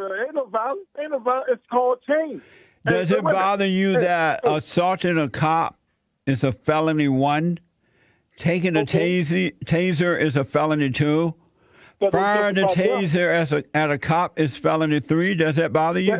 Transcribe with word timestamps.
Well, 0.00 0.14
ain't 0.14 0.34
no 0.34 0.46
violence. 0.46 0.86
Ain't 0.98 1.10
no 1.10 1.18
violence. 1.18 1.48
It's 1.52 1.66
called 1.70 1.98
change. 2.08 2.42
Does 2.86 3.10
it 3.10 3.22
bother 3.22 3.66
you 3.66 3.92
that 4.00 4.40
assaulting 4.44 5.18
a 5.18 5.28
cop 5.28 5.78
is 6.26 6.42
a 6.42 6.52
felony 6.52 7.08
one? 7.08 7.58
Taking 8.38 8.76
a 8.76 8.80
Okay. 8.80 9.20
taser, 9.20 9.64
taser 9.66 10.18
is 10.18 10.36
a 10.36 10.44
felony 10.44 10.88
two? 10.90 11.34
Firing 12.10 12.56
a 12.56 12.66
taser 12.68 13.30
as 13.30 13.52
a, 13.52 13.62
at 13.76 13.90
a 13.90 13.98
cop 13.98 14.40
is 14.40 14.56
felony 14.56 15.00
three? 15.00 15.34
Does 15.34 15.56
that 15.56 15.74
bother 15.74 16.00
you? 16.00 16.12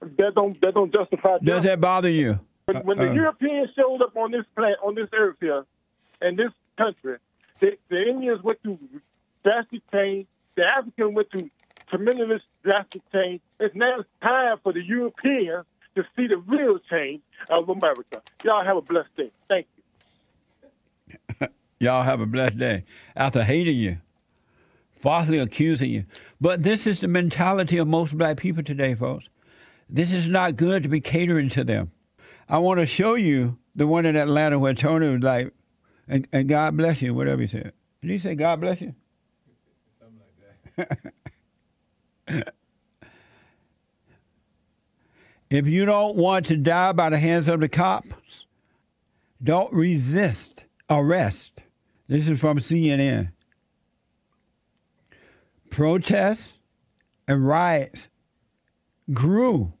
That, 0.00 0.16
that 0.18 0.34
don't 0.36 0.60
that 0.60 0.74
don't 0.74 0.94
justify 0.94 1.38
Does 1.42 1.64
that 1.64 1.80
bother 1.80 2.10
you? 2.10 2.38
When, 2.66 2.76
when 2.86 2.98
the 2.98 3.08
Uh, 3.08 3.10
uh. 3.10 3.14
Europeans 3.14 3.70
showed 3.74 4.00
up 4.02 4.16
on 4.16 4.30
this 4.30 4.44
planet, 4.54 4.78
on 4.84 4.94
this 4.94 5.08
earth 5.12 5.36
here, 5.40 5.64
in 6.22 6.36
this 6.36 6.52
country, 6.78 7.16
the, 7.58 7.76
the 7.88 8.08
Indians 8.08 8.40
went 8.44 8.62
through 8.62 8.78
drastic 9.42 9.82
change. 9.90 10.28
The 10.54 10.64
Africans 10.64 11.12
went 11.12 11.30
through 11.32 11.50
tremendous 11.90 12.42
drastic 12.64 13.02
change. 13.12 13.40
It's 13.60 13.74
now 13.74 14.04
time 14.24 14.56
for 14.62 14.72
the 14.72 14.82
Europeans 14.82 15.66
to 15.94 16.02
see 16.16 16.26
the 16.26 16.38
real 16.38 16.78
change 16.90 17.22
of 17.48 17.68
America. 17.68 18.22
Y'all 18.42 18.64
have 18.64 18.76
a 18.76 18.82
blessed 18.82 19.14
day. 19.16 19.30
Thank 19.48 19.66
you. 21.40 21.48
Y'all 21.80 22.02
have 22.02 22.20
a 22.20 22.26
blessed 22.26 22.58
day. 22.58 22.84
After 23.14 23.44
hating 23.44 23.78
you, 23.78 23.98
falsely 24.96 25.38
accusing 25.38 25.90
you. 25.90 26.04
But 26.40 26.62
this 26.62 26.86
is 26.86 27.00
the 27.00 27.08
mentality 27.08 27.76
of 27.76 27.86
most 27.86 28.16
black 28.16 28.38
people 28.38 28.62
today, 28.62 28.94
folks. 28.94 29.28
This 29.88 30.12
is 30.12 30.28
not 30.28 30.56
good 30.56 30.82
to 30.82 30.88
be 30.88 31.00
catering 31.00 31.48
to 31.50 31.62
them. 31.62 31.92
I 32.48 32.58
want 32.58 32.80
to 32.80 32.86
show 32.86 33.14
you 33.14 33.58
the 33.76 33.86
one 33.86 34.06
in 34.06 34.16
Atlanta 34.16 34.58
where 34.58 34.74
Tony 34.74 35.08
was 35.08 35.22
like, 35.22 35.52
and, 36.08 36.26
and 36.32 36.48
God 36.48 36.76
bless 36.76 37.02
you, 37.02 37.14
whatever 37.14 37.42
he 37.42 37.48
said. 37.48 37.72
Did 38.02 38.10
he 38.10 38.18
say 38.18 38.34
God 38.34 38.60
bless 38.60 38.80
you? 38.80 38.94
if 45.50 45.66
you 45.66 45.86
don't 45.86 46.16
want 46.16 46.46
to 46.46 46.56
die 46.56 46.92
by 46.92 47.10
the 47.10 47.18
hands 47.18 47.48
of 47.48 47.60
the 47.60 47.68
cops, 47.68 48.46
don't 49.42 49.72
resist 49.72 50.64
arrest. 50.88 51.60
This 52.08 52.28
is 52.28 52.40
from 52.40 52.58
CNN. 52.58 53.32
Protests 55.70 56.54
and 57.26 57.46
riots 57.46 58.08
grew 59.12 59.72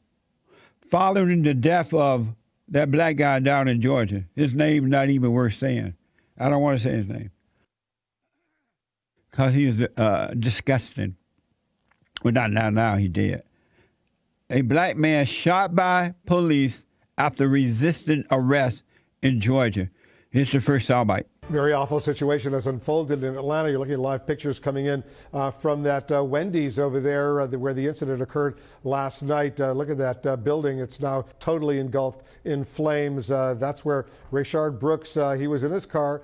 following 0.88 1.42
the 1.42 1.54
death 1.54 1.94
of 1.94 2.34
that 2.68 2.90
black 2.90 3.16
guy 3.16 3.38
down 3.38 3.68
in 3.68 3.80
Georgia. 3.80 4.24
His 4.34 4.54
name's 4.54 4.90
not 4.90 5.08
even 5.08 5.32
worth 5.32 5.54
saying. 5.54 5.94
I 6.38 6.48
don't 6.48 6.62
want 6.62 6.78
to 6.78 6.82
say 6.82 6.96
his 6.96 7.06
name 7.06 7.30
because 9.30 9.54
he 9.54 9.66
is 9.66 9.82
uh, 9.96 10.34
disgusting. 10.38 11.16
Well, 12.22 12.32
not 12.32 12.52
now, 12.52 12.70
now 12.70 12.96
he 12.96 13.08
did. 13.08 13.42
A 14.50 14.62
black 14.62 14.96
man 14.96 15.26
shot 15.26 15.74
by 15.74 16.14
police 16.26 16.84
after 17.18 17.48
resisting 17.48 18.24
arrest 18.30 18.82
in 19.22 19.40
Georgia. 19.40 19.90
Here's 20.30 20.52
the 20.52 20.60
first 20.60 20.88
soundbite. 20.88 21.24
Very 21.48 21.72
awful 21.72 22.00
situation 22.00 22.54
has 22.54 22.66
unfolded 22.66 23.22
in 23.22 23.36
Atlanta. 23.36 23.68
You're 23.68 23.78
looking 23.78 23.94
at 23.94 24.00
live 24.00 24.26
pictures 24.26 24.58
coming 24.58 24.86
in 24.86 25.04
uh, 25.32 25.50
from 25.50 25.82
that 25.82 26.10
uh, 26.10 26.24
Wendy's 26.24 26.78
over 26.78 27.00
there 27.00 27.42
uh, 27.42 27.46
the, 27.46 27.58
where 27.58 27.74
the 27.74 27.86
incident 27.86 28.22
occurred 28.22 28.58
last 28.82 29.22
night. 29.22 29.60
Uh, 29.60 29.72
look 29.72 29.90
at 29.90 29.98
that 29.98 30.26
uh, 30.26 30.36
building. 30.36 30.78
It's 30.78 31.00
now 31.00 31.26
totally 31.38 31.78
engulfed 31.78 32.22
in 32.44 32.64
flames. 32.64 33.30
Uh, 33.30 33.54
that's 33.54 33.84
where 33.84 34.06
Rayshard 34.32 34.80
Brooks, 34.80 35.14
he 35.38 35.46
was 35.46 35.64
in 35.64 35.70
his 35.70 35.86
car 35.86 36.22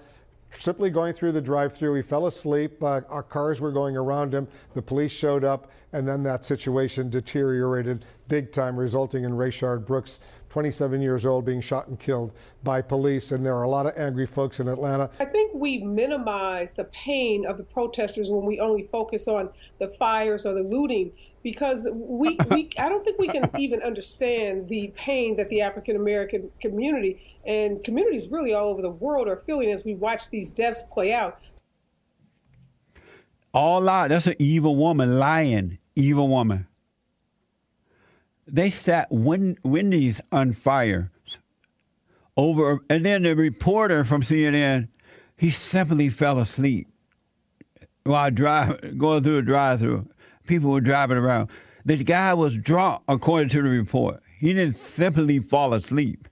simply 0.50 0.90
going 0.90 1.12
through 1.12 1.32
the 1.32 1.40
drive-through. 1.40 1.94
He 1.94 2.02
fell 2.02 2.26
asleep. 2.26 2.82
Uh, 2.82 3.02
our 3.08 3.22
cars 3.22 3.60
were 3.60 3.72
going 3.72 3.96
around 3.96 4.34
him. 4.34 4.48
The 4.74 4.82
police 4.82 5.12
showed 5.12 5.44
up, 5.44 5.70
and 5.92 6.06
then 6.06 6.22
that 6.24 6.44
situation 6.44 7.10
deteriorated 7.10 8.04
big 8.28 8.52
time, 8.52 8.76
resulting 8.76 9.24
in 9.24 9.32
Rayshard 9.32 9.86
Brooks, 9.86 10.20
27 10.50 11.00
years 11.00 11.24
old, 11.24 11.44
being 11.44 11.60
shot 11.60 11.88
and 11.88 11.98
killed 11.98 12.32
by 12.62 12.82
police. 12.82 13.32
And 13.32 13.44
there 13.44 13.56
are 13.56 13.62
a 13.62 13.68
lot 13.68 13.86
of 13.86 13.96
angry 13.96 14.26
folks 14.26 14.60
in 14.60 14.68
Atlanta. 14.68 15.10
I 15.20 15.24
think 15.24 15.52
we 15.54 15.78
minimize 15.78 16.72
the 16.72 16.84
pain 16.84 17.46
of 17.46 17.56
the 17.56 17.64
protesters 17.64 18.30
when 18.30 18.44
we 18.44 18.60
only 18.60 18.88
focus 18.90 19.28
on 19.28 19.50
the 19.78 19.88
fires 19.88 20.44
or 20.44 20.54
the 20.54 20.62
looting 20.62 21.12
because 21.42 21.88
we, 21.92 22.36
we 22.50 22.70
I 22.78 22.88
don't 22.88 23.04
think 23.04 23.18
we 23.18 23.28
can 23.28 23.50
even 23.58 23.82
understand 23.82 24.68
the 24.68 24.92
pain 24.96 25.36
that 25.36 25.48
the 25.48 25.62
African 25.62 25.96
American 25.96 26.50
community 26.60 27.29
and 27.44 27.82
communities 27.82 28.28
really 28.28 28.52
all 28.52 28.68
over 28.68 28.82
the 28.82 28.90
world 28.90 29.28
are 29.28 29.36
feeling 29.36 29.70
as 29.70 29.84
we 29.84 29.94
watch 29.94 30.30
these 30.30 30.54
deaths 30.54 30.82
play 30.92 31.12
out. 31.12 31.38
All 33.52 33.88
out. 33.88 34.10
That's 34.10 34.26
an 34.26 34.36
evil 34.38 34.76
woman 34.76 35.18
lying. 35.18 35.78
Evil 35.96 36.28
woman. 36.28 36.66
They 38.46 38.70
set 38.70 39.10
Wen- 39.10 39.58
Wendy's 39.62 40.20
on 40.32 40.52
fire 40.52 41.10
over, 42.36 42.80
and 42.88 43.04
then 43.04 43.22
the 43.22 43.36
reporter 43.36 44.04
from 44.04 44.22
CNN, 44.22 44.88
he 45.36 45.50
simply 45.50 46.08
fell 46.08 46.38
asleep 46.38 46.88
while 48.04 48.30
drive, 48.30 48.98
going 48.98 49.22
through 49.22 49.38
a 49.38 49.42
drive-through. 49.42 50.08
People 50.46 50.70
were 50.70 50.80
driving 50.80 51.16
around. 51.16 51.50
The 51.84 52.02
guy 52.02 52.34
was 52.34 52.56
drunk, 52.56 53.02
according 53.08 53.50
to 53.50 53.62
the 53.62 53.68
report. 53.68 54.22
He 54.38 54.52
didn't 54.52 54.76
simply 54.76 55.38
fall 55.38 55.74
asleep. 55.74 56.28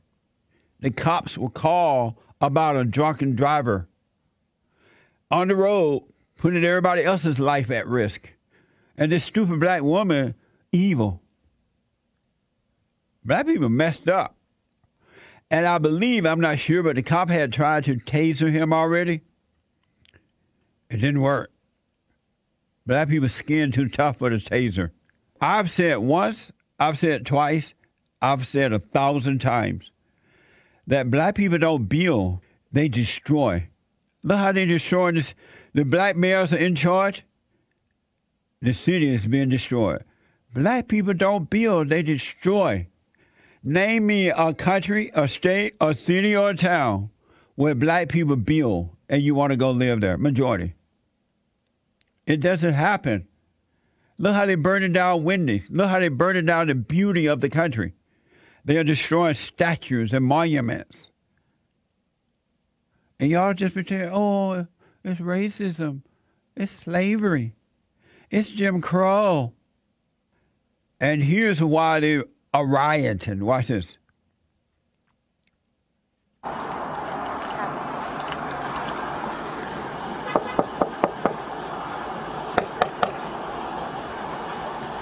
The 0.81 0.91
cops 0.91 1.37
will 1.37 1.50
call 1.50 2.19
about 2.41 2.77
a 2.77 2.84
drunken 2.84 3.34
driver 3.34 3.89
on 5.31 5.49
the 5.49 5.56
road, 5.56 6.05
putting 6.37 6.65
everybody 6.65 7.03
else's 7.05 7.39
life 7.39 7.71
at 7.71 7.87
risk. 7.87 8.31
And 8.97 9.12
this 9.12 9.25
stupid 9.25 9.61
black 9.61 9.83
woman, 9.83 10.34
evil. 10.72 11.22
Black 13.25 13.47
people 13.47 13.69
messed 13.69 14.09
up. 14.09 14.37
And 15.50 15.66
I 15.66 15.78
believe, 15.78 16.27
I'm 16.27 16.41
not 16.41 16.59
sure, 16.59 16.83
but 16.83 16.97
the 16.97 17.03
cop 17.03 17.31
had 17.31 17.53
tried 17.53 17.84
to 17.84 17.97
taser 17.97 18.50
him 18.50 18.72
already. 18.72 19.22
It 20.91 20.99
didn't 20.99 21.21
work. 21.21 21.50
Black 22.87 23.09
people's 23.09 23.34
skin 23.34 23.72
too 23.72 23.89
tough 23.89 24.19
for 24.19 24.31
the 24.31 24.37
taser. 24.37 24.91
I've 25.41 25.71
said 25.71 25.99
once, 25.99 26.53
I've 26.78 26.99
said 26.99 27.27
twice, 27.27 27.75
I've 28.21 28.47
said 28.47 28.72
a 28.72 28.78
thousand 28.78 29.41
times 29.41 29.91
that 30.88 31.10
black 31.10 31.34
people 31.34 31.59
don't 31.59 31.84
build, 31.84 32.41
they 32.72 32.88
destroy. 32.88 33.69
Look 34.22 34.38
how 34.38 34.53
they 34.53 34.65
destroying 34.65 35.15
this. 35.15 35.34
The 35.75 35.84
black 35.84 36.16
males 36.16 36.53
are 36.53 36.59
in 36.59 36.75
charge. 36.75 37.25
The 38.60 38.72
city 38.72 39.15
is 39.15 39.27
being 39.27 39.50
destroyed. 39.50 40.03
Black 40.54 40.88
people 40.88 41.15
don't 41.15 41.48
build, 41.48 41.91
they 41.91 42.03
destroy. 42.03 42.88
Name 43.62 44.06
me 44.06 44.31
a 44.31 44.54
country, 44.54 45.10
a 45.15 45.28
state, 45.28 45.77
a 45.81 45.94
city, 45.94 46.34
or 46.34 46.50
a 46.50 46.56
town 46.56 47.10
where 47.54 47.75
black 47.75 48.09
people 48.09 48.37
build 48.37 48.88
and 49.10 49.22
you 49.22 49.34
want 49.34 49.50
to 49.50 49.56
go 49.56 49.71
live 49.71 50.00
there. 50.00 50.16
Majority. 50.16 50.75
It 52.27 52.41
doesn't 52.41 52.75
happen. 52.75 53.28
Look 54.16 54.34
how 54.34 54.47
they 54.47 54.54
burning 54.54 54.93
down 54.93 55.22
Wendy's. 55.22 55.69
Look 55.71 55.91
how 55.91 56.00
they 56.00 56.09
burning 56.09 56.47
down 56.47 56.66
the 56.66 56.75
beauty 56.75 57.27
of 57.27 57.41
the 57.41 57.50
country. 57.50 57.93
They 58.69 58.77
are 58.77 58.84
destroying 58.84 59.33
statues 59.33 60.12
and 60.12 60.27
monuments. 60.27 61.11
And 63.19 63.31
y'all 63.31 63.55
just 63.55 63.73
pretend, 63.73 64.11
oh, 64.12 64.67
it's 65.03 65.23
racism, 65.23 66.03
it's 66.55 66.73
slavery, 66.73 67.55
it's 68.31 68.51
Jim 68.51 68.83
Crow. 68.83 69.55
And 71.01 71.23
here's 71.23 71.62
why 71.62 72.01
they 72.01 72.23
are 72.53 72.67
rioting. 72.67 73.43
Watch 73.43 73.69
this. 73.69 73.97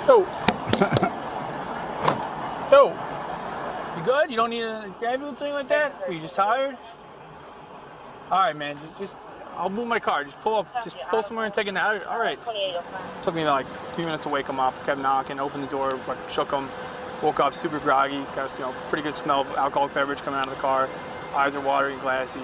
Yo. 0.06 0.24
Yo. 2.70 3.06
You 3.95 3.95
good? 4.06 4.30
You 4.30 4.36
don't 4.36 4.50
need 4.50 4.62
a 4.62 4.90
ambulance 5.04 5.42
or 5.42 5.46
anything 5.46 5.52
like 5.52 5.68
that? 5.68 5.92
Are 6.06 6.12
you 6.12 6.20
just 6.20 6.36
tired? 6.36 6.76
All 8.30 8.38
right, 8.38 8.56
man. 8.56 8.76
Just, 8.76 8.98
just 9.00 9.14
I'll 9.56 9.68
move 9.68 9.88
my 9.88 9.98
car. 9.98 10.22
Just 10.24 10.40
pull 10.40 10.54
up. 10.54 10.84
Just 10.84 10.96
pull 11.10 11.22
somewhere 11.22 11.44
and 11.44 11.52
take 11.52 11.66
a 11.66 11.72
nap. 11.72 12.02
All 12.08 12.18
right. 12.18 12.38
Took 13.24 13.34
me 13.34 13.44
like 13.44 13.66
a 13.66 13.94
few 13.94 14.04
minutes 14.04 14.22
to 14.22 14.28
wake 14.28 14.46
him 14.46 14.60
up. 14.60 14.74
Kept 14.86 15.00
knocking. 15.00 15.40
Opened 15.40 15.64
the 15.64 15.70
door. 15.70 15.90
Like, 16.06 16.18
shook 16.30 16.52
him. 16.52 16.68
Woke 17.22 17.40
up 17.40 17.54
super 17.54 17.80
groggy. 17.80 18.22
Got 18.36 18.52
you 18.58 18.64
know 18.64 18.74
pretty 18.90 19.02
good 19.02 19.16
smell 19.16 19.40
of 19.40 19.56
alcoholic 19.56 19.92
beverage 19.92 20.20
coming 20.20 20.38
out 20.38 20.46
of 20.46 20.54
the 20.54 20.60
car. 20.60 20.88
Eyes 21.34 21.54
are 21.54 21.60
watery 21.60 21.92
and 21.92 22.00
glassy. 22.02 22.40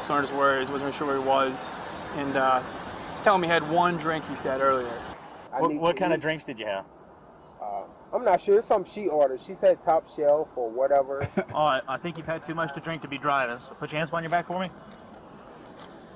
Started 0.00 0.28
his 0.28 0.36
words. 0.36 0.70
Wasn't 0.70 0.86
really 0.86 0.96
sure 0.96 1.06
where 1.06 1.18
he 1.18 1.28
was. 1.28 1.68
And 2.16 2.36
uh, 2.36 2.60
he's 3.12 3.22
telling 3.22 3.40
me 3.40 3.46
he 3.46 3.52
had 3.52 3.68
one 3.70 3.98
drink. 3.98 4.28
He 4.28 4.36
said 4.36 4.60
earlier. 4.60 4.88
What, 5.52 5.74
what 5.74 5.96
to 5.96 6.00
kind 6.00 6.12
of 6.12 6.20
drinks 6.20 6.44
did 6.44 6.58
you 6.58 6.66
have? 6.66 6.84
I'm 8.14 8.24
not 8.24 8.40
sure. 8.40 8.58
It's 8.58 8.68
something 8.68 8.90
she 8.90 9.08
ordered. 9.08 9.40
She 9.40 9.54
said 9.54 9.82
top 9.82 10.06
shelf 10.08 10.48
or 10.56 10.70
whatever. 10.70 11.28
Oh, 11.52 11.58
I, 11.58 11.82
I 11.86 11.96
think 11.98 12.16
you've 12.16 12.26
had 12.26 12.44
too 12.44 12.54
much 12.54 12.74
to 12.74 12.80
drink 12.80 13.02
to 13.02 13.08
be 13.08 13.18
driving. 13.18 13.60
So 13.60 13.74
put 13.74 13.92
your 13.92 13.98
hands 13.98 14.10
behind 14.10 14.24
your 14.24 14.30
back 14.30 14.46
for 14.46 14.58
me. 14.58 14.70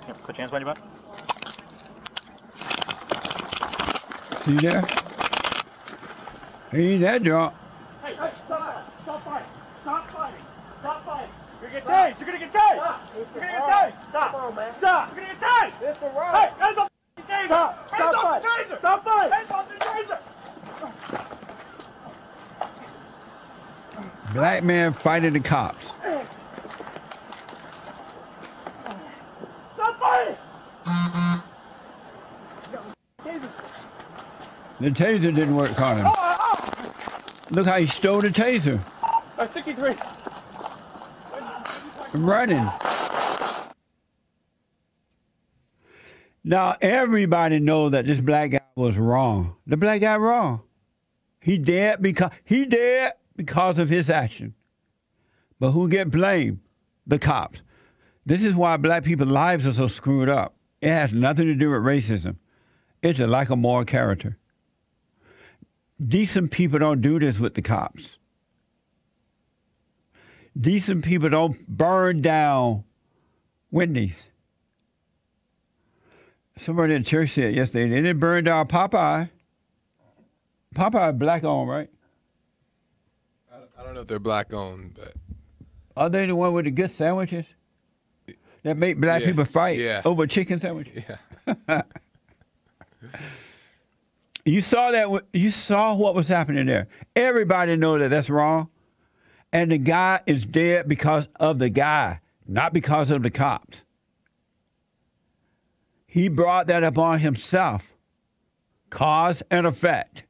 Here, 0.06 0.15
put 0.15 0.37
your 0.37 0.49
hands 0.49 0.50
behind 0.50 0.67
your 0.67 0.75
back. 0.75 0.83
See 4.43 4.56
there? 4.56 4.83
He 6.73 6.95
ain't 6.95 7.03
that 7.03 7.23
drunk. 7.23 7.55
Hey, 8.03 8.15
hey, 8.15 8.31
stop, 8.47 8.93
stop 9.03 9.23
fighting. 9.23 9.49
Stop 9.83 10.11
fighting. 10.11 10.41
Stop 10.81 11.05
fighting. 11.05 11.31
You're 11.61 11.71
gonna 11.71 11.81
get 11.81 11.89
tased. 11.89 12.21
You're 12.21 12.27
gonna 12.27 12.39
get 12.39 12.53
tased. 12.53 13.15
You're 13.15 13.25
gonna 13.35 13.53
get 13.53 13.62
tased. 13.62 14.09
Stop. 14.09 14.33
Come 14.33 14.41
on, 14.41 14.55
man. 14.55 14.75
Stop. 14.75 15.15
You're 15.15 15.25
gonna 15.25 15.35
get 15.35 15.49
tased. 15.49 15.89
It's 15.89 15.99
the 15.99 16.06
road. 16.06 16.33
Hey, 16.33 16.51
hands 16.59 16.79
off 16.79 16.91
the 17.17 17.23
taser. 17.23 17.47
Stop. 17.47 17.89
Stop 17.89 18.15
fighting. 18.15 18.77
Stop 18.79 19.05
fighting. 19.05 19.33
Hands 19.33 19.51
off 19.51 19.69
the 19.69 19.75
taser. 19.75 20.19
Black 24.33 24.63
man 24.63 24.93
fighting 24.93 25.33
the 25.33 25.41
cops. 25.41 25.87
Stop 29.75 29.99
fighting. 29.99 30.37
The 34.81 34.91
taser 34.91 35.35
didn't 35.35 35.57
work 35.57 35.81
on 35.81 35.97
him. 35.97 36.07
Oh, 36.07 36.15
oh. 36.17 36.83
Look 37.51 37.67
how 37.67 37.79
he 37.79 37.87
stole 37.87 38.21
the 38.21 38.29
taser. 38.29 38.79
Uh, 39.39 39.47
63. 39.47 39.95
I'm 42.15 42.27
running. 42.27 42.69
Now 46.45 46.77
everybody 46.81 47.61
know 47.61 47.89
that 47.89 48.07
this 48.07 48.21
black 48.21 48.51
guy 48.51 48.61
was 48.75 48.97
wrong. 48.97 49.57
The 49.67 49.77
black 49.77 50.01
guy 50.01 50.17
wrong. 50.17 50.63
He 51.41 51.59
dead 51.59 52.03
because 52.03 52.31
he 52.45 52.67
dead 52.67 53.15
because 53.38 53.79
of 53.79 53.88
his 53.88 54.11
action. 54.11 54.52
But 55.61 55.70
who 55.70 55.88
get 55.88 56.11
blamed? 56.11 56.58
The 57.06 57.19
cops. 57.19 57.61
This 58.26 58.44
is 58.44 58.52
why 58.52 58.76
black 58.76 59.05
people's 59.05 59.31
lives 59.31 59.67
are 59.67 59.73
so 59.73 59.87
screwed 59.87 60.29
up. 60.29 60.56
It 60.82 60.90
has 60.90 61.12
nothing 61.12 61.46
to 61.46 61.55
do 61.55 61.70
with 61.70 61.82
racism. 61.82 62.37
It's 63.00 63.20
a 63.20 63.26
lack 63.26 63.49
of 63.49 63.58
moral 63.58 63.85
character. 63.85 64.37
Decent 66.05 66.50
people 66.50 66.81
don't 66.81 67.00
do 67.00 67.19
this 67.19 67.38
with 67.38 67.55
the 67.55 67.62
cops. 67.62 68.19
Decent 70.58 71.05
people 71.05 71.29
don't 71.29 71.67
burn 71.69 72.20
down 72.20 72.84
Wendy's. 73.70 74.31
Somebody 76.58 76.94
in 76.94 77.05
church 77.05 77.31
said 77.31 77.55
yesterday 77.55 77.88
they 77.88 78.02
didn't 78.02 78.19
burn 78.19 78.44
down 78.44 78.67
Popeye. 78.67 79.31
Popeye 80.75 81.17
black 81.17 81.44
owned, 81.44 81.70
right? 81.70 81.88
I 83.52 83.58
don't, 83.58 83.70
I 83.79 83.82
don't 83.84 83.88
know 83.99 84.03
if 84.03 84.09
they're 84.09 84.19
black 84.19 84.53
owned, 84.53 84.95
but 84.95 85.15
Are 85.97 86.09
they 86.09 86.27
the 86.27 86.37
one 86.37 86.53
with 86.53 86.65
the 86.67 86.71
good 86.71 86.91
sandwiches 86.91 87.47
that 88.62 88.77
make 88.77 89.00
black 89.00 89.23
Yeah, 89.23 89.29
people 89.29 89.45
fight 89.45 89.79
yeah. 89.79 90.03
over 90.05 90.27
chicken 90.27 90.61
sandwiches? 90.61 91.03
yeah. 91.69 91.83
You 94.45 94.62
saw 94.62 94.91
that. 94.93 95.25
You 95.35 95.50
saw 95.50 95.95
what 95.95 96.15
was 96.15 96.29
happening 96.29 96.65
there. 96.65 96.89
Everybody 97.15 97.77
know 97.77 97.99
that 97.99 98.09
that's 98.09 98.31
wrong, 98.31 98.71
and 99.53 99.71
the 99.71 99.77
guy 99.77 100.21
is 100.27 100.47
dead 100.47 100.89
because 100.89 101.29
of 101.39 101.59
the 101.59 101.69
guy, 101.69 102.21
not 102.47 102.73
because 102.73 103.11
of 103.11 103.23
the 103.23 103.31
cops. 103.31 103.85
He 106.06 106.31
brought 106.31 106.67
that 106.69 106.83
upon 106.83 107.19
himself. 107.19 107.93
Cause 108.89 109.43
and 109.51 109.67
effect. 109.67 110.25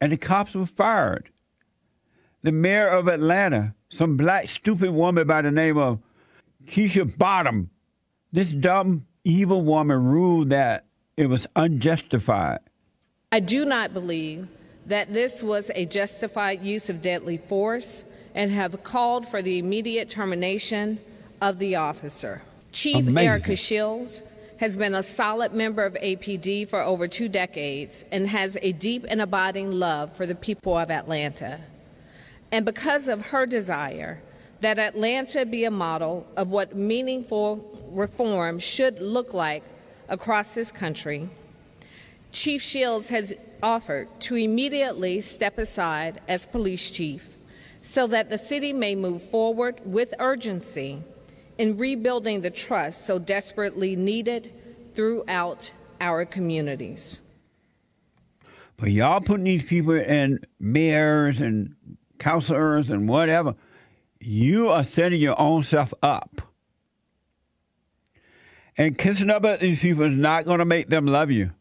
And 0.00 0.12
the 0.12 0.16
cops 0.16 0.54
were 0.54 0.66
fired. 0.66 1.30
The 2.42 2.52
mayor 2.52 2.88
of 2.88 3.08
Atlanta, 3.08 3.74
some 3.88 4.16
black 4.16 4.48
stupid 4.48 4.90
woman 4.90 5.26
by 5.26 5.42
the 5.42 5.50
name 5.50 5.78
of 5.78 6.00
Keisha 6.66 7.16
Bottom, 7.16 7.70
this 8.32 8.52
dumb, 8.52 9.06
evil 9.24 9.62
woman 9.62 10.04
ruled 10.04 10.50
that 10.50 10.84
it 11.16 11.26
was 11.26 11.46
unjustified. 11.56 12.60
I 13.32 13.40
do 13.40 13.64
not 13.64 13.92
believe 13.92 14.48
that 14.86 15.12
this 15.12 15.42
was 15.42 15.70
a 15.74 15.86
justified 15.86 16.62
use 16.62 16.88
of 16.88 17.02
deadly 17.02 17.38
force 17.38 18.04
and 18.34 18.50
have 18.52 18.82
called 18.84 19.26
for 19.26 19.42
the 19.42 19.58
immediate 19.58 20.10
termination 20.10 21.00
of 21.40 21.58
the 21.58 21.74
officer. 21.76 22.42
Chief 22.70 22.96
Amazing. 22.96 23.28
Erika 23.28 23.56
Shields 23.56 24.22
has 24.58 24.76
been 24.76 24.94
a 24.94 25.02
solid 25.02 25.52
member 25.52 25.84
of 25.84 25.94
APD 25.94 26.68
for 26.68 26.80
over 26.80 27.06
two 27.06 27.28
decades 27.28 28.04
and 28.10 28.28
has 28.28 28.56
a 28.62 28.72
deep 28.72 29.04
and 29.08 29.20
abiding 29.20 29.72
love 29.72 30.14
for 30.16 30.26
the 30.26 30.34
people 30.34 30.76
of 30.76 30.90
Atlanta. 30.90 31.60
And 32.50 32.64
because 32.64 33.08
of 33.08 33.26
her 33.26 33.46
desire 33.46 34.22
that 34.60 34.78
Atlanta 34.78 35.44
be 35.44 35.64
a 35.64 35.70
model 35.70 36.26
of 36.36 36.50
what 36.50 36.74
meaningful 36.74 37.88
reform 37.90 38.58
should 38.58 39.00
look 39.00 39.34
like 39.34 39.62
across 40.08 40.54
this 40.54 40.72
country, 40.72 41.28
Chief 42.32 42.62
Shields 42.62 43.10
has 43.10 43.34
offered 43.62 44.08
to 44.20 44.36
immediately 44.36 45.20
step 45.20 45.58
aside 45.58 46.20
as 46.28 46.46
police 46.46 46.90
chief 46.90 47.36
so 47.82 48.06
that 48.06 48.30
the 48.30 48.38
city 48.38 48.72
may 48.72 48.94
move 48.94 49.22
forward 49.22 49.80
with 49.84 50.14
urgency 50.18 51.02
in 51.58 51.76
rebuilding 51.76 52.40
the 52.40 52.50
trust 52.50 53.06
so 53.06 53.18
desperately 53.18 53.96
needed 53.96 54.52
throughout 54.94 55.72
our 56.00 56.24
communities. 56.24 57.20
But 58.76 58.90
y'all 58.90 59.20
putting 59.20 59.44
these 59.44 59.64
people 59.64 59.94
in 59.94 60.40
mayors 60.60 61.40
and 61.40 61.74
counselors 62.18 62.90
and 62.90 63.08
whatever, 63.08 63.54
you 64.20 64.68
are 64.68 64.84
setting 64.84 65.20
your 65.20 65.40
own 65.40 65.62
self 65.62 65.94
up. 66.02 66.42
And 68.78 68.98
kissing 68.98 69.30
up 69.30 69.44
at 69.46 69.60
these 69.60 69.80
people 69.80 70.04
is 70.04 70.12
not 70.12 70.44
going 70.44 70.58
to 70.58 70.66
make 70.66 70.88
them 70.88 71.06
love 71.06 71.30
you. 71.30 71.52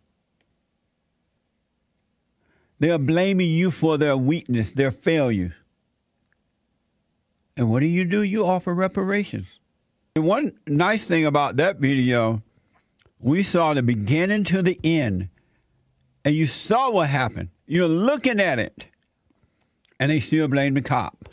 They're 2.80 2.98
blaming 2.98 3.50
you 3.50 3.71
for 3.71 3.98
their 3.98 4.18
weakness, 4.18 4.74
their 4.74 4.91
failures. 4.91 5.53
And 7.56 7.69
what 7.69 7.80
do 7.80 7.86
you 7.86 8.03
do? 8.03 8.21
You 8.21 8.45
offer 8.45 8.74
reparations. 8.74 9.48
One 10.17 10.53
nice 10.65 11.06
thing 11.07 11.25
about 11.25 11.57
that 11.57 11.79
video, 11.79 12.41
we 13.19 13.44
saw 13.44 13.73
the 13.73 13.83
beginning 13.83 14.45
to 14.45 14.62
the 14.62 14.79
end, 14.81 15.27
and 16.23 16.33
you 16.33 16.47
saw 16.47 16.89
what 16.89 17.09
happened. 17.09 17.50
You're 17.67 17.89
looking 17.89 18.39
at 18.39 18.57
it, 18.57 18.85
and 20.00 20.09
they 20.09 20.21
still 20.21 20.47
blame 20.47 20.75
the 20.75 20.81
cops 20.81 21.31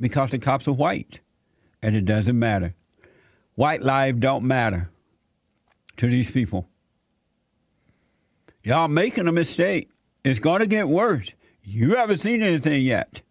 because 0.00 0.30
the 0.30 0.38
cops 0.38 0.68
are 0.68 0.72
white, 0.72 1.18
and 1.82 1.96
it 1.96 2.04
doesn't 2.04 2.38
matter. 2.38 2.74
White 3.56 3.82
lives 3.82 4.20
don't 4.20 4.44
matter 4.44 4.90
to 5.96 6.06
these 6.06 6.30
people. 6.30 6.68
Y'all 8.62 8.86
making 8.86 9.26
a 9.26 9.32
mistake. 9.32 9.90
It's 10.22 10.38
going 10.38 10.60
to 10.60 10.68
get 10.68 10.88
worse. 10.88 11.32
You 11.64 11.96
haven't 11.96 12.18
seen 12.18 12.42
anything 12.42 12.80
yet. 12.82 13.22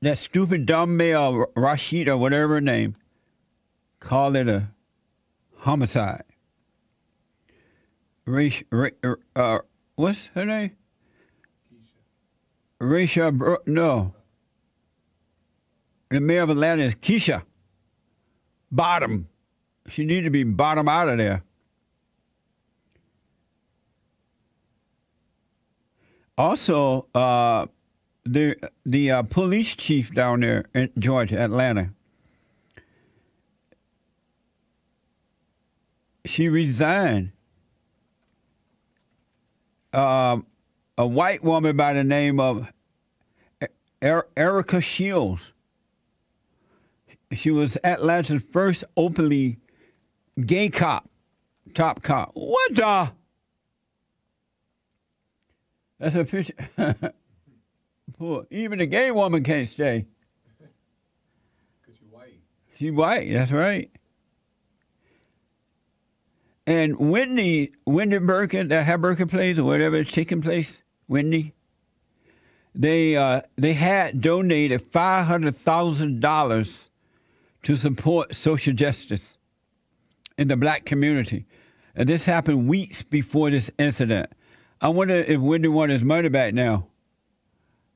That 0.00 0.18
stupid 0.18 0.64
dumb 0.64 0.96
male, 0.96 1.46
Rashid 1.56 2.08
or 2.08 2.16
whatever 2.16 2.54
her 2.54 2.60
name, 2.60 2.94
called 3.98 4.36
it 4.36 4.48
a 4.48 4.68
homicide. 5.56 6.22
Ra, 8.24 8.50
uh, 9.34 9.58
what's 9.96 10.26
her 10.28 10.44
name? 10.44 10.76
Raisha, 12.80 13.36
Bro- 13.36 13.58
no. 13.66 14.14
The 16.10 16.20
mayor 16.20 16.42
of 16.42 16.50
Atlanta 16.50 16.84
is 16.84 16.94
Keisha. 16.94 17.42
Bottom. 18.70 19.28
She 19.88 20.04
need 20.04 20.22
to 20.22 20.30
be 20.30 20.44
bottom 20.44 20.88
out 20.88 21.08
of 21.08 21.18
there. 21.18 21.42
Also, 26.36 27.06
uh, 27.14 27.66
the 28.32 28.56
the 28.84 29.10
uh, 29.10 29.22
police 29.22 29.74
chief 29.74 30.12
down 30.12 30.40
there 30.40 30.66
in 30.74 30.90
Georgia, 30.98 31.38
Atlanta. 31.40 31.90
She 36.24 36.48
resigned. 36.48 37.32
Um, 39.92 40.46
a 40.98 41.06
white 41.06 41.42
woman 41.42 41.76
by 41.76 41.94
the 41.94 42.04
name 42.04 42.38
of 42.38 42.70
Er- 44.02 44.28
Erika 44.36 44.80
Shields. 44.80 45.52
She 47.32 47.50
was 47.50 47.78
Atlanta's 47.82 48.42
first 48.42 48.84
openly 48.96 49.58
gay 50.44 50.68
cop, 50.68 51.08
top 51.74 52.02
cop. 52.02 52.32
What 52.34 52.74
the? 52.74 53.12
That's 55.98 56.14
a 56.14 56.24
picture. 56.24 56.54
Poor. 58.16 58.46
Even 58.50 58.80
a 58.80 58.86
gay 58.86 59.10
woman 59.10 59.42
can't 59.42 59.68
stay. 59.68 60.06
Because 60.58 62.00
you're 62.00 62.10
white. 62.10 62.40
She's 62.76 62.92
white. 62.92 63.32
That's 63.32 63.52
right. 63.52 63.90
And 66.66 66.98
Whitney, 66.98 67.70
Wendy 67.86 68.18
Birkin, 68.18 68.68
that 68.68 68.84
had 68.84 69.00
Birkin 69.00 69.28
place 69.28 69.58
or 69.58 69.64
whatever 69.64 69.96
it's 69.96 70.12
taking 70.12 70.42
place, 70.42 70.82
Wendy. 71.08 71.54
They 72.74 73.16
uh, 73.16 73.40
they 73.56 73.72
had 73.72 74.20
donated 74.20 74.82
five 74.82 75.26
hundred 75.26 75.56
thousand 75.56 76.20
dollars 76.20 76.90
to 77.62 77.74
support 77.74 78.34
social 78.34 78.74
justice 78.74 79.38
in 80.36 80.48
the 80.48 80.56
black 80.56 80.84
community. 80.84 81.46
And 81.96 82.08
this 82.08 82.26
happened 82.26 82.68
weeks 82.68 83.02
before 83.02 83.50
this 83.50 83.70
incident. 83.78 84.30
I 84.80 84.88
wonder 84.88 85.14
if 85.14 85.40
Wendy 85.40 85.68
wants 85.68 85.94
his 85.94 86.04
money 86.04 86.28
back 86.28 86.54
now. 86.54 86.86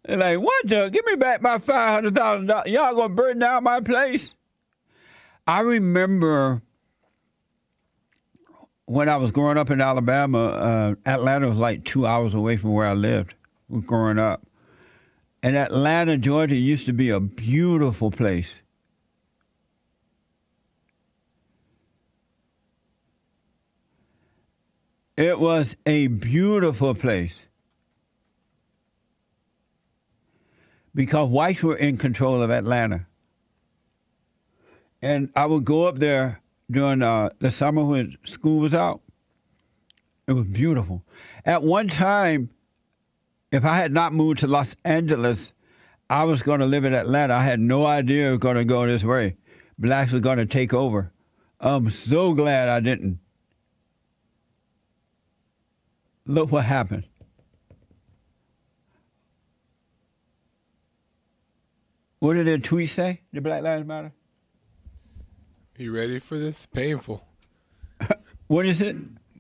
They're 0.05 0.17
like, 0.17 0.41
what 0.41 0.67
the? 0.67 0.91
Give 0.91 1.05
me 1.07 1.15
back 1.15 1.43
my 1.43 1.59
$500,000. 1.59 2.67
Y'all 2.67 2.95
gonna 2.95 3.09
burn 3.15 3.39
down 3.39 3.65
my 3.65 3.81
place? 3.81 4.35
I 5.47 5.61
remember 5.61 6.63
when 8.87 9.09
I 9.09 9.17
was 9.17 9.31
growing 9.31 9.59
up 9.59 9.71
in 9.71 9.81
Alabama, 9.81 10.45
uh, 10.45 10.95
Atlanta 11.07 11.49
was 11.49 11.59
like 11.59 11.85
two 11.85 12.07
hours 12.07 12.35
away 12.35 12.57
from 12.57 12.73
where 12.73 12.87
I 12.87 12.95
lived 12.95 13.35
growing 13.87 14.19
up. 14.19 14.47
And 15.43 15.57
Atlanta, 15.57 16.19
Georgia 16.19 16.57
used 16.57 16.87
to 16.87 16.93
be 16.93 17.11
a 17.11 17.19
beautiful 17.19 18.11
place. 18.11 18.59
It 25.17 25.39
was 25.39 25.77
a 25.87 26.09
beautiful 26.09 26.95
place 26.95 27.41
because 30.95 31.29
whites 31.29 31.63
were 31.63 31.77
in 31.77 31.97
control 31.97 32.43
of 32.43 32.51
Atlanta. 32.51 33.07
And 35.01 35.31
I 35.35 35.47
would 35.47 35.65
go 35.65 35.85
up 35.85 35.99
there 35.99 36.41
during 36.71 37.03
uh, 37.03 37.31
the 37.39 37.51
summer 37.51 37.85
when 37.85 38.17
school 38.25 38.61
was 38.61 38.75
out. 38.75 39.01
It 40.27 40.33
was 40.33 40.45
beautiful. 40.45 41.05
At 41.45 41.63
one 41.63 41.89
time, 41.89 42.51
if 43.51 43.65
I 43.65 43.77
had 43.77 43.93
not 43.93 44.15
moved 44.15 44.41
to 44.41 44.47
Los 44.47 44.77
Angeles, 44.85 45.53
I 46.09 46.25
was 46.25 46.43
going 46.43 46.61
to 46.61 46.67
live 46.67 46.85
in 46.85 46.95
Atlanta. 46.95 47.35
I 47.35 47.45
had 47.45 47.61
no 47.61 47.85
idea 47.87 48.29
it 48.29 48.31
was 48.33 48.39
going 48.39 48.57
to 48.57 48.65
go 48.65 48.87
this 48.87 49.03
way. 49.03 49.37
Blacks 49.79 50.13
were 50.13 50.21
going 50.21 50.39
to 50.39 50.47
take 50.47 50.73
over. 50.73 51.13
I'm 51.61 51.91
so 51.91 52.35
glad 52.35 52.69
I 52.69 52.81
didn't. 52.81 53.19
Look 56.25 56.53
what 56.53 56.65
happened. 56.65 57.05
What 62.23 62.35
did 62.35 62.47
the 62.47 62.57
tweet 62.57 62.89
say? 62.89 63.23
The 63.33 63.41
Black 63.41 63.65
Lives 63.65 63.85
Matter? 63.85 64.13
You 65.77 65.93
ready 65.93 66.21
for 66.21 66.39
this? 66.39 66.67
Painful. 66.67 67.27
what 68.47 68.65
is 68.65 68.81
it? 68.81 68.95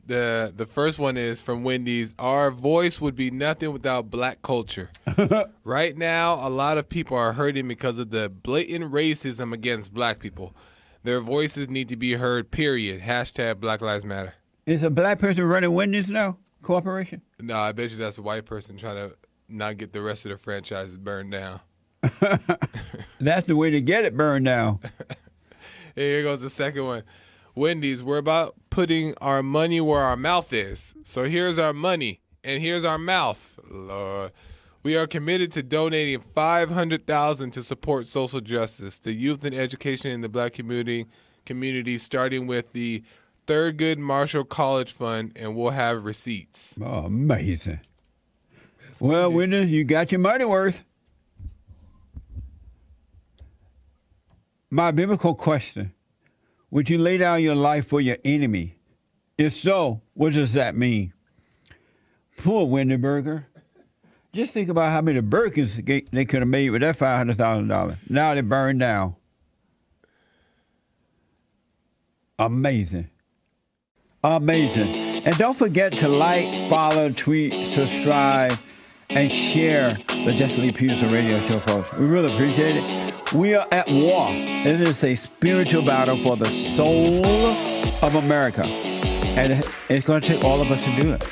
The 0.04 0.52
the 0.52 0.66
first 0.66 0.98
one 0.98 1.16
is 1.16 1.40
from 1.40 1.62
Wendy's. 1.62 2.12
Our 2.18 2.50
voice 2.50 3.00
would 3.00 3.14
be 3.14 3.30
nothing 3.30 3.72
without 3.72 4.10
black 4.10 4.42
culture. 4.42 4.90
right 5.64 5.96
now, 5.96 6.44
a 6.44 6.50
lot 6.50 6.76
of 6.76 6.88
people 6.88 7.16
are 7.16 7.34
hurting 7.34 7.68
because 7.68 8.00
of 8.00 8.10
the 8.10 8.28
blatant 8.28 8.90
racism 8.90 9.52
against 9.52 9.94
black 9.94 10.18
people. 10.18 10.52
Their 11.04 11.20
voices 11.20 11.70
need 11.70 11.88
to 11.88 11.96
be 11.96 12.14
heard. 12.14 12.50
Period. 12.50 13.02
Hashtag 13.02 13.60
Black 13.60 13.80
Lives 13.80 14.04
Matter. 14.04 14.34
Is 14.66 14.82
a 14.82 14.90
black 14.90 15.20
person 15.20 15.44
running 15.44 15.70
Wendy's 15.70 16.08
now? 16.08 16.36
Corporation? 16.62 17.22
No, 17.38 17.58
I 17.58 17.70
bet 17.70 17.92
you 17.92 17.96
that's 17.96 18.18
a 18.18 18.22
white 18.22 18.44
person 18.44 18.76
trying 18.76 18.96
to 18.96 19.16
not 19.48 19.76
get 19.76 19.92
the 19.92 20.02
rest 20.02 20.24
of 20.24 20.32
the 20.32 20.36
franchises 20.36 20.98
burned 20.98 21.30
down. 21.30 21.60
that's 23.20 23.46
the 23.46 23.56
way 23.56 23.70
to 23.70 23.80
get 23.80 24.04
it 24.04 24.16
burned 24.16 24.44
down. 24.44 24.80
Here 25.94 26.22
goes 26.22 26.40
the 26.40 26.50
second 26.50 26.84
one. 26.84 27.02
Wendy's, 27.54 28.02
we're 28.02 28.18
about 28.18 28.54
putting 28.70 29.14
our 29.20 29.42
money 29.42 29.80
where 29.80 30.00
our 30.00 30.16
mouth 30.16 30.52
is. 30.52 30.94
So 31.04 31.24
here's 31.24 31.58
our 31.58 31.74
money 31.74 32.20
and 32.42 32.62
here's 32.62 32.84
our 32.84 32.98
mouth. 32.98 33.58
Lord. 33.70 34.32
We 34.82 34.96
are 34.96 35.06
committed 35.06 35.52
to 35.52 35.62
donating 35.62 36.18
500,000 36.18 37.50
to 37.52 37.62
support 37.62 38.06
social 38.06 38.40
justice, 38.40 38.98
the 38.98 39.12
youth 39.12 39.44
and 39.44 39.54
education 39.54 40.10
in 40.10 40.22
the 40.22 40.28
black 40.28 40.54
community 40.54 41.06
community 41.44 41.98
starting 41.98 42.46
with 42.46 42.72
the 42.72 43.02
Thurgood 43.46 43.98
Marshall 43.98 44.44
College 44.44 44.92
Fund 44.92 45.32
and 45.36 45.54
we'll 45.54 45.70
have 45.70 46.04
receipts. 46.04 46.78
Oh, 46.82 47.04
amazing. 47.04 47.80
That's 48.86 49.02
well, 49.02 49.30
Wendy, 49.30 49.66
you 49.66 49.84
got 49.84 50.10
your 50.10 50.20
money 50.20 50.44
worth. 50.44 50.82
My 54.74 54.90
biblical 54.90 55.34
question 55.34 55.92
Would 56.70 56.88
you 56.88 56.96
lay 56.96 57.18
down 57.18 57.42
your 57.42 57.54
life 57.54 57.86
for 57.86 58.00
your 58.00 58.16
enemy? 58.24 58.78
If 59.36 59.52
so, 59.52 60.00
what 60.14 60.32
does 60.32 60.54
that 60.54 60.74
mean? 60.74 61.12
Poor 62.38 62.66
Wendy 62.66 62.96
Berger. 62.96 63.46
Just 64.32 64.54
think 64.54 64.70
about 64.70 64.90
how 64.90 65.02
many 65.02 65.20
Birkins 65.20 66.06
they 66.10 66.24
could 66.24 66.40
have 66.40 66.48
made 66.48 66.70
with 66.70 66.80
that 66.80 66.96
$500,000. 66.96 67.98
Now 68.08 68.34
they 68.34 68.40
burned 68.40 68.80
down. 68.80 69.14
Amazing. 72.38 73.10
Amazing. 74.24 74.94
And 75.26 75.36
don't 75.36 75.56
forget 75.56 75.92
to 75.98 76.08
like, 76.08 76.70
follow, 76.70 77.10
tweet, 77.10 77.68
subscribe, 77.68 78.54
and 79.10 79.30
share 79.30 79.98
the 80.24 80.32
Jesse 80.32 80.60
Lee 80.60 80.70
Peterson 80.70 81.12
radio 81.12 81.40
show, 81.46 81.58
folks. 81.60 81.98
We 81.98 82.06
really 82.06 82.32
appreciate 82.32 82.76
it. 82.76 83.32
We 83.32 83.56
are 83.56 83.66
at 83.72 83.90
war. 83.90 84.28
It 84.30 84.80
is 84.80 85.02
a 85.02 85.16
spiritual 85.16 85.84
battle 85.84 86.22
for 86.22 86.36
the 86.36 86.46
soul 86.46 87.26
of 87.26 88.14
America. 88.14 88.64
And 88.64 89.64
it's 89.88 90.06
going 90.06 90.20
to 90.20 90.28
take 90.28 90.44
all 90.44 90.60
of 90.60 90.70
us 90.70 90.84
to 90.84 91.00
do 91.00 91.12
it. 91.12 91.24